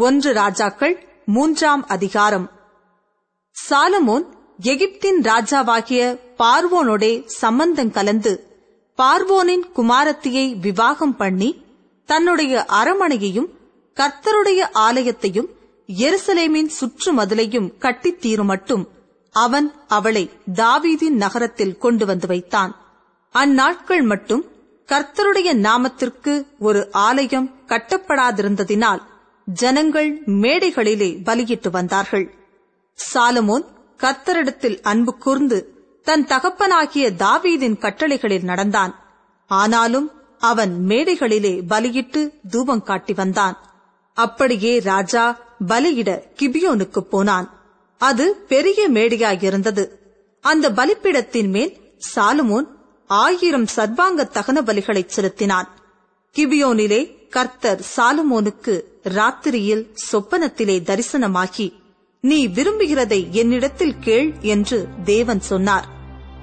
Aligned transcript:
ஒன்று 0.00 0.32
ராஜாக்கள் 0.32 1.08
மூன்றாம் 1.26 1.86
அதிகாரம். 1.86 2.50
சாலமோன் 3.70 4.24
எகிப்தின் 4.62 5.20
ராஜாவாகிய 5.20 6.18
பார்வோனோடே 6.38 7.24
சம்பந்தம் 7.26 7.90
கலந்து 7.90 8.62
பார்வோனின் 8.96 9.62
குமாரத்தியை 9.76 10.58
விவாகம் 10.58 11.16
பண்ணி 11.16 11.64
தன்னுடைய 12.06 12.66
அரமனையையும் 12.68 13.46
கர்த்தருடைய 13.94 14.68
ஆலயத்தையும் 14.72 15.48
எருசலேமின் 15.86 16.70
சுற்றுமதிலையும் 16.80 17.78
கட்டித் 17.78 18.26
தீருமட்டும் 18.26 18.84
அவன் 19.30 19.74
அவளை 19.88 20.30
தாவீதின் 20.54 21.16
நகரத்தில் 21.16 21.78
கொண்டு 21.78 22.06
வந்து 22.06 22.26
வைத்தான். 22.26 22.76
அந்நாட்கள் 23.32 24.02
மட்டும் 24.02 24.44
கர்த்தருடைய 24.86 25.54
நாமத்திற்கு 25.56 26.46
ஒரு 26.58 26.88
ஆலயம் 26.92 27.50
கட்டப்படாதிருந்ததினால் 27.66 29.08
ஜனங்கள் 29.46 30.24
மேடைகளிலே 30.24 31.24
பலியிட்டு 31.24 31.70
வந்தார்கள். 31.70 32.34
சாலமோன் 33.14 33.64
கர்த்தரிடத்தில் 33.96 34.82
அன்பு 34.82 35.16
கூர்ந்து 35.16 35.74
தன் 36.02 36.26
தகப்பனாகிய 36.26 37.10
தாவீதின் 37.10 37.78
கட்டளைகளில் 37.78 38.42
நடந்தான். 38.42 38.98
ஆனாலும் 39.46 40.10
அவன் 40.38 40.84
மேடைகளிலே 40.86 41.62
பலியிட்டு 41.66 42.32
தூபம் 42.48 42.82
காட்டி 42.82 43.12
வந்தான். 43.12 43.58
அப்படியே 44.14 44.78
ராஜா 44.78 45.38
பலியிட 45.66 46.22
கிபியோனுக்குப் 46.34 47.08
போனான். 47.08 47.60
அது 47.98 48.36
பெரிய 48.48 48.90
மேடையாயிருந்தது. 48.90 49.88
அந்த 50.40 50.70
பலிப்பிடத்தின் 50.70 51.48
மேல் 51.48 51.80
சாலுமோன் 52.14 52.66
ஆயிரம் 53.06 53.66
சர்வாங்க 53.76 54.24
தகன 54.24 54.62
பலிகளைச் 54.62 55.08
செலுத்தினான். 55.08 55.68
கிபியோனிலே 56.36 57.28
கர்த்தர் 57.28 57.80
சாலுமோனுக்கு 57.96 58.89
ராத்திரியில் 59.04 59.88
சொப்பனத்திலே 60.12 60.76
தரிசனமாகி 60.82 61.72
நீ 62.20 62.48
விரும்புகிறதை 62.48 63.30
என்னிடத்தில் 63.30 63.98
கேள் 63.98 64.32
என்று 64.40 64.88
தேவன் 65.04 65.40
சொன்னார். 65.40 65.88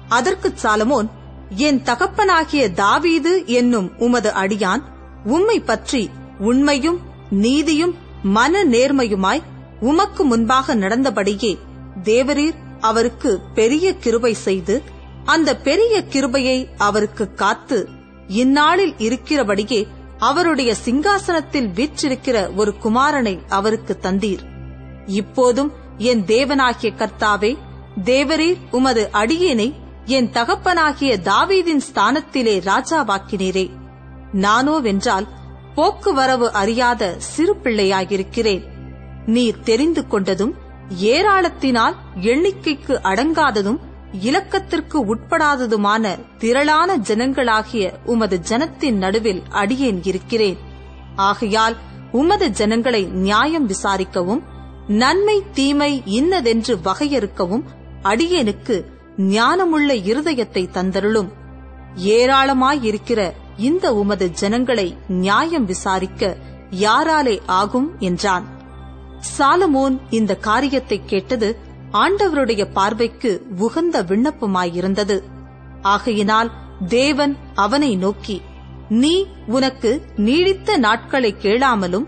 அதற்கு 0.08 0.54
சாலமோன் 0.62 1.08
என் 1.56 1.82
தகப்பனாகிய 1.82 2.72
தாவீது 2.72 3.46
என்னும் 3.46 3.92
உமது 3.98 4.30
அடியான் 4.30 4.82
உம்மை 5.24 5.60
பற்றி 5.60 6.10
உண்மையும் 6.38 6.98
நீதியும் 7.30 7.94
மன 8.22 8.64
நேர்மையுமாய் 8.64 9.42
உமக்கு 9.80 10.24
முன்பாக 10.24 10.74
நடந்தபடியே 10.74 11.58
தேவரீர் 12.02 12.54
அவருக்கு 12.80 13.40
பெரிய 13.54 13.96
கிருபை 13.96 14.34
செய்து 14.34 14.82
அந்த 15.24 15.56
பெரிய 15.56 16.04
கிருபையை 16.04 16.68
அவருக்கு 16.76 17.34
காத்து 17.34 17.88
இந்நாளில் 18.28 18.94
இருக்கிறபடியே 18.98 19.86
அவருடைய 20.18 20.74
சிங்காசனத்தில் 20.84 21.72
வீற்றிருக்கிற 21.74 22.56
ஒரு 22.56 22.74
குமாரனை 22.82 23.40
அவருக்கு 23.48 23.98
தந்தீர். 24.02 24.40
இப்போதும் 25.06 25.72
என் 25.98 26.24
தேவனாகிய 26.24 26.94
கர்த்தாவே 26.96 27.56
தேவரீர் 28.04 28.56
உமது 28.70 29.10
அடியேனை 29.12 29.72
என் 30.04 30.30
தகப்பனாகிய 30.30 31.16
தாவீதின் 31.16 31.80
ஸ்தானத்திலே 31.92 32.60
ராஜாவாக்கினீரே. 32.60 33.70
நானோவென்றால் 34.32 35.28
போக்குவரவு 35.74 36.52
அறியாத 36.52 37.14
சிறு 37.18 37.54
பிள்ளையாயிருக்கிறேன். 37.54 38.62
நீர் 39.26 39.60
தெரிந்து 39.60 40.04
கொண்டதும் 40.10 40.52
ஏராளத்தினால் 41.02 41.94
எண்ணிக்கைக்கு 42.20 42.98
அடங்காததும் 43.02 43.78
இலக்கத்திற்கு 44.12 45.14
உட்படாததுமான 45.14 46.18
திரளான 46.38 46.96
ஜனங்களாகிய 46.96 47.92
உமது 48.04 48.40
ஜனத்தின் 48.48 48.96
நடுவில் 48.96 49.42
அடியேன் 49.50 50.02
இருக்கிறேன். 50.02 50.56
ஆகையால் 51.16 51.76
உமது 52.12 52.50
ஜனங்களை 52.50 53.04
நியாயம் 53.04 53.68
விசாரிக்கவும் 53.68 54.42
நன்மை 54.88 55.42
தீமை 55.52 56.02
இன்னதென்று 56.04 56.76
வகையறுக்கவும் 56.76 57.62
அடியேனுக்கு 58.02 58.84
ஞானமுள்ள 59.16 59.94
இருதயத்தை 59.94 60.68
தந்தருளும். 60.70 61.28
ஏராளமாயிருக்கிற 61.96 63.32
இந்த 63.56 63.94
உமது 63.94 64.30
ஜனங்களை 64.32 64.96
நியாயம் 65.08 65.64
விசாரிக்க 65.64 66.36
யாராலே 66.70 67.40
ஆகும் 67.46 67.96
என்றான். 67.98 68.56
சாலமோன் 69.38 69.98
இந்த 70.10 70.36
காரியத்தை 70.36 71.02
கேட்டது 71.06 71.58
ஆண்டவருடைய 71.92 72.72
பார்வைக்கு 72.72 73.46
உகந்த 73.58 74.02
விண்ணப்பமாயிருந்தது. 74.02 75.22
ஆகையினால் 75.82 76.50
தேவன் 76.88 77.36
அவனை 77.54 77.96
நோக்கி 77.96 78.42
நீ 78.88 79.26
உனக்கு 79.46 80.02
நீடித்த 80.16 80.76
நாட்களை 80.76 81.34
கேளாமலும் 81.42 82.06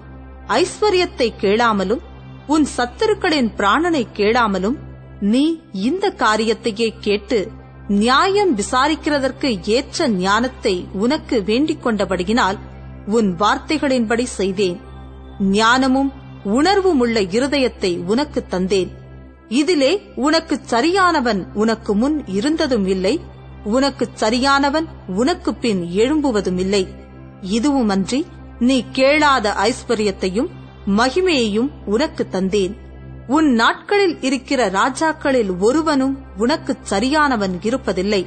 ஐஸ்வர்யத்தை 0.48 1.32
கேளாமலும் 1.40 1.98
உன் 2.46 2.66
சத்துருக்களின் 2.76 3.50
பிராணனை 3.56 4.06
கேளாமலும் 4.14 4.76
நீ 5.20 5.60
இந்த 5.72 6.14
காரியத்தையே 6.18 6.94
கேட்டு 7.00 7.50
நியாயம் 7.88 8.56
விசாரிக்கிறதற்கு 8.56 9.66
ஏற்ற 9.66 10.08
ஞானத்தை 10.08 10.86
உனக்கு 10.92 11.42
வேண்டிக் 11.44 11.86
கொண்டபடியினால் 11.86 12.58
உன் 13.06 13.36
வார்த்தைகளின்படி 13.36 14.22
செய்தேன். 14.22 14.80
ஞானமும் 15.38 16.12
உணர்வும் 16.44 16.98
உள்ள 16.98 17.20
இருதயத்தை 17.20 18.04
உனக்கு 18.04 18.44
தந்தேன். 18.50 18.90
இதிலே 19.50 19.92
உனக்கு 20.16 20.58
சரியானவன் 20.62 21.40
உனக்கு 21.54 21.94
முன் 21.94 22.26
இருந்ததும் 22.26 22.86
இல்லை 22.86 23.20
உனக்கு 23.64 24.08
சரியானவன் 24.14 24.86
உனக்கு 25.06 25.54
பின் 25.54 25.80
எழும்புவதும் 25.96 26.58
இல்லை 26.58 26.82
இதுவுமன்றி 27.50 28.20
நீ 28.58 28.84
கேளாத 28.92 29.54
ஐஸ்வர்யத்தையும் 29.58 30.48
மகிமையையும் 30.96 31.68
உனக்கு 31.84 32.26
தந்தேன். 32.30 32.74
உன் 33.26 33.48
நாட்களில் 33.52 34.16
இருக்கிற 34.20 34.70
ராஜாக்களில் 34.70 35.58
ஒருவனும் 35.58 36.14
உனக்கு 36.36 36.76
சரியானவன் 36.82 37.54
இருப்பதில்லை. 37.62 38.26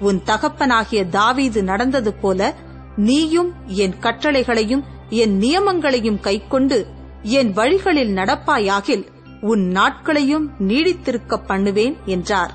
உன் 0.00 0.22
தகப்பனாகிய 0.22 1.00
தாவீது 1.08 1.62
நடந்தது 1.62 2.12
போல 2.14 2.54
நீயும் 2.96 3.50
என் 3.66 3.94
கட்டளைகளையும் 4.00 4.84
என் 5.08 5.34
நியமங்களையும் 5.40 6.20
கைக்கொண்டு 6.20 6.78
என் 7.22 7.52
வழிகளில் 7.52 8.12
நடப்பாயாகில் 8.16 9.04
உன் 9.40 9.68
நாட்களையும் 9.68 10.50
நீடித்திருக்க 10.60 11.46
பண்ணுவேன் 11.46 11.96
என்றார். 12.04 12.54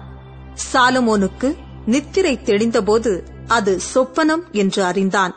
சாலமோனுக்கு 0.73 1.55
நித்திரை 1.85 2.39
தெளிந்தபோது 2.45 3.21
அது 3.47 3.79
சொப்பனம் 3.93 4.51
என்று 4.51 4.83
அறிந்தான். 4.83 5.35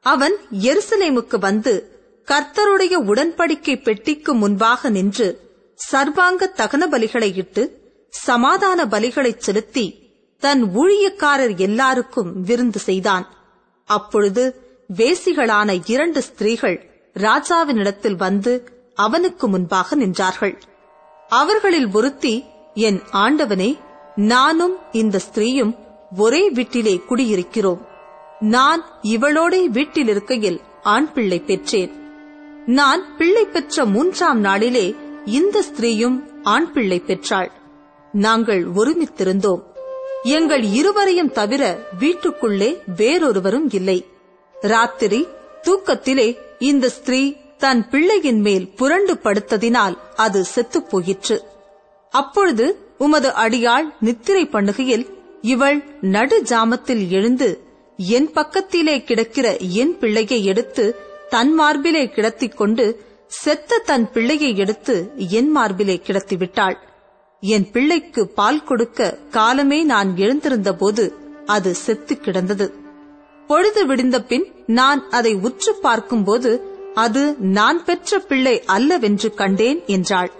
அவன் 0.00 0.32
எருசலேமுக்கு 0.50 1.38
வந்து 1.38 2.02
கர்த்தருடைய 2.26 2.94
உடன்படிக்கை 3.02 3.82
பெட்டிக்கு 3.82 4.34
முன்பாக 4.34 4.88
நின்று 4.88 5.40
சர்வாங்க 5.74 6.52
தகன 6.56 6.82
பலிகளை 6.90 7.36
இட்டு 7.36 7.82
சமாதான 8.08 8.84
பலிகளைச் 8.84 9.40
செலுத்தி 9.40 10.02
தன் 10.38 10.64
ஊழியக்காரர் 10.64 11.56
எல்லாருக்கும் 11.56 12.42
விருந்து 12.42 12.78
செய்தான். 12.78 13.28
அப்பொழுது 13.84 14.62
வேசிகளான 14.96 15.82
இரண்டு 15.86 16.22
ஸ்திரீகள் 16.22 16.90
ராஜாவினிடத்தில் 17.14 18.16
வந்து 18.16 18.68
அவனுக்கு 18.94 19.48
முன்பாக 19.48 19.96
நின்றார்கள். 19.96 20.60
அவர்களில் 21.28 21.88
ஒருத்தி 21.92 22.44
என் 22.74 23.00
ஆண்டவனே 23.12 23.78
நானும் 24.14 24.76
இந்த 24.92 25.18
ஸ்திரீயும் 25.18 25.78
ஒரே 26.16 26.50
வீட்டிலே 26.50 27.00
குடியிருக்கிறோம். 27.08 27.80
நான் 28.40 28.84
இவளோடே 29.02 29.64
வீட்டில் 29.64 30.08
இருக்கையில் 30.08 30.60
ஆண் 30.82 31.12
பிள்ளை 31.12 31.40
பெற்றேன். 31.40 31.92
நான் 32.66 33.16
பிள்ளை 33.16 33.44
பெற்ற 33.44 33.84
மூன்றாம் 33.84 34.40
நாளிலே 34.40 34.94
இந்த 35.24 35.62
ஸ்திரீயும் 35.62 36.20
ஆண் 36.42 36.72
பிள்ளை 36.72 36.98
பெற்றாள். 36.98 37.52
நாங்கள் 38.12 38.66
ஒருமித்திருந்தோம். 38.66 39.62
எங்கள் 40.22 40.62
இருவரையும் 40.62 41.32
தவிர 41.32 41.78
வீட்டுக்குள்ளே 41.98 42.82
வேறொருவரும் 42.96 43.70
இல்லை. 43.70 44.06
ராத்திரி 44.60 45.26
தூக்கத்திலே 45.62 46.38
இந்த 46.58 46.88
ஸ்திரீ 46.88 47.36
தன் 47.58 47.88
பிள்ளையின் 47.88 48.40
மேல் 48.40 48.68
புரண்டு 48.68 49.14
படுத்ததினால் 49.14 49.96
அது 50.14 50.44
செத்துப் 50.44 50.90
போயிற்று 50.90 51.42
அப்பொழுது 52.10 52.66
உமது 52.98 53.28
அடியாள் 53.28 53.86
நித்திரை 54.00 54.44
பண்ணுகையில் 54.52 55.06
இவள் 55.42 55.84
நடு 56.00 56.42
ஜாமத்தில் 56.42 57.08
எழுந்து 57.08 57.48
என் 57.96 58.32
பக்கத்திலே 58.32 59.02
கிடக்கிற 59.02 59.56
என் 59.56 59.98
பிள்ளையை 59.98 60.44
எடுத்து 60.44 60.84
தன் 61.28 61.60
மார்பிலே 61.60 62.08
கிடத்திக் 62.08 62.56
கொண்டு 62.56 62.86
செத்த 63.26 63.78
தன் 63.78 64.10
பிள்ளையை 64.12 64.56
எடுத்து 64.56 64.94
என் 65.16 65.56
மார்பிலே 65.56 65.96
கிடத்தி 65.98 66.36
விட்டாள். 66.36 66.76
என் 67.40 67.70
பிள்ளைக்கு 67.70 68.28
பால் 68.28 68.64
கொடுக்க 68.64 69.18
காலமே 69.30 69.82
நான் 69.82 70.16
எழுந்திருந்த 70.16 70.74
போது 70.74 71.04
அது 71.46 71.74
செத்து 71.74 72.14
கிடந்தது. 72.16 72.74
பொழுது 73.46 73.80
விடிந்த 73.86 74.18
பின் 74.18 74.46
நான் 74.66 75.10
அதை 75.10 75.34
உற்று 75.34 75.72
பார்க்கும்போது 75.80 76.50
அது 76.94 77.36
நான் 77.38 77.84
பெற்ற 77.84 78.18
பிள்ளை 78.18 78.62
அல்லவென்று 78.66 79.34
கண்டேன் 79.34 79.80
என்றாள். 79.86 80.30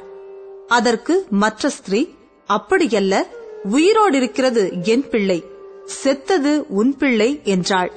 அதற்கு 0.69 1.27
மற்ற 1.31 1.69
ஸ்திரீ 1.69 2.09
அப்படியல்ல 2.49 3.15
உயிரோடிருக்கிறது 3.71 4.83
என் 4.83 5.09
பிள்ளை 5.09 5.45
செத்தது 5.85 6.67
உன் 6.69 6.97
பிள்ளை 6.97 7.41
என்றாள். 7.45 7.93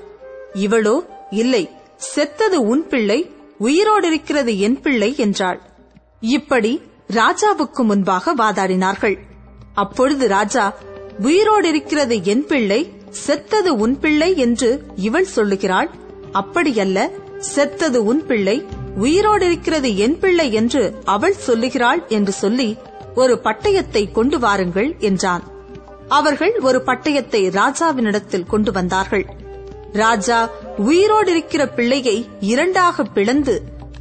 இவளோ 0.53 1.05
இல்லை 1.29 1.69
செத்தது 1.97 2.61
உன் 2.61 2.87
பிள்ளை 2.87 3.31
உயிரோடிருக்கிறது 3.59 4.57
என் 4.57 4.81
பிள்ளை 4.81 5.15
என்றாள். 5.17 5.61
இப்படி 6.19 6.81
ராஜாவுக்கு 7.13 7.83
முன்பாக 7.83 8.35
வாதாடினார்கள். 8.35 9.17
அப்பொழுது 9.73 10.27
ராஜா 10.27 10.77
உயிரோடிருக்கிறது 11.19 12.21
என் 12.21 12.45
பிள்ளை 12.45 12.93
செத்தது 13.09 13.75
உன் 13.75 13.99
பிள்ளை 13.99 14.37
என்று 14.37 14.83
இவள் 14.95 15.25
சொல்லுகிறாள். 15.25 15.89
அப்படியல்ல 16.33 17.09
செத்தது 17.39 18.03
உன் 18.03 18.25
பிள்ளை 18.25 18.65
உயிரோடிருக்கிறது 18.97 19.95
என் 19.95 20.19
பிள்ளை 20.19 20.53
என்று 20.53 20.93
அவள் 21.05 21.35
சொல்லுகிறாள் 21.37 22.07
என்று 22.07 22.31
சொல்லி 22.31 22.77
ஒரு 23.15 23.39
பட்டயத்தை 23.43 24.11
கொண்டு 24.11 24.39
வாருங்கள் 24.39 24.95
என்றான். 24.99 25.43
அவர்கள் 26.07 26.55
ஒரு 26.59 26.79
பட்டயத்தை 26.85 27.41
ராஜாவினிடத்தில் 27.49 28.47
கொண்டு 28.47 28.71
வந்தார்கள். 28.71 29.25
ராஜா 29.93 30.49
உயிரோடிருக்கிற 30.77 31.73
பிள்ளையை 31.75 32.29
இரண்டாக 32.39 33.03
பிளந்து 33.03 33.55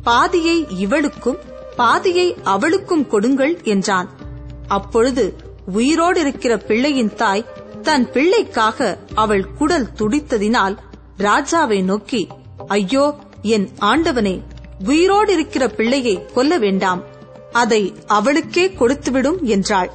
பாதியை 0.05 0.67
இவளுக்கும் 0.79 1.39
பாதியை 1.77 2.37
அவளுக்கும் 2.43 3.07
கொடுங்கள் 3.07 3.55
என்றான். 3.63 4.09
அப்பொழுது 4.67 5.25
உயிரோடு 5.73 6.21
இருக்கிற 6.21 6.57
பிள்ளையின் 6.57 7.15
தாய் 7.15 7.47
தன் 7.83 8.07
பிள்ளைக்காக 8.13 8.97
அவள் 9.15 9.45
குடல் 9.55 9.89
துடித்ததினால் 9.99 10.77
ராஜாவை 11.19 11.85
நோக்கி 11.85 12.29
ஐயோ 12.67 13.05
என் 13.55 13.67
ஆண்டவனே 13.81 14.35
உயிரோடு 14.85 15.33
இருக்கிற 15.33 15.65
பிள்ளையை 15.69 16.15
கொல்ல 16.35 16.59
வேண்டாம். 16.59 17.03
அதை 17.53 17.83
அவளுக்கே 18.17 18.65
கொடுத்துவிடும் 18.79 19.41
என்றாள். 19.55 19.91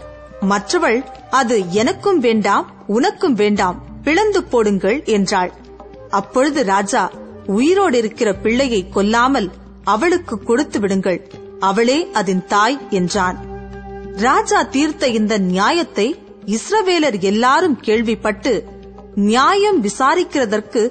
மற்றவள் 0.52 1.00
அது 1.32 1.58
எனக்கும் 1.72 2.20
வேண்டாம் 2.20 2.68
உனக்கும் 2.88 3.34
வேண்டாம் 3.34 3.78
பிளந்து 4.04 4.42
போடுங்கள் 4.44 5.00
என்றாள். 5.16 5.52
அப்பொழுது 6.10 6.62
ராஜா 6.64 7.04
உயிரோடு 7.56 7.98
இருக்கிற 7.98 8.30
பிள்ளையை 8.36 8.82
கொல்லாமல் 8.90 9.50
அவளுக்கு 9.84 10.36
கொடுத்து 10.40 10.80
விடுங்கள். 10.80 11.20
அவளே 11.60 12.00
அதன் 12.14 12.44
தாய் 12.48 12.80
என்றான். 12.90 13.38
ராஜா 14.18 14.60
தீர்த்த 14.76 15.08
இந்த 15.20 15.34
நியாயத்தை 15.52 16.08
இஸ்ரவேலர் 16.56 17.18
எல்லாரும் 17.32 17.80
கேள்விப்பட்டு 17.80 18.54
நியாயம் 19.28 19.80
விசாரிக்கிறதற்கு 19.84 20.82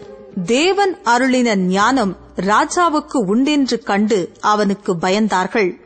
தேவன் 0.46 0.92
அருளின 1.04 1.54
ஞானம் 1.68 2.12
ராஜாவுக்கு 2.40 3.16
உண்டென்று 3.26 3.82
கண்டு 3.82 4.32
அவனுக்கு 4.40 4.94
பயந்தார்கள். 4.94 5.79